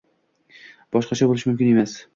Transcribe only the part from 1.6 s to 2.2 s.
emas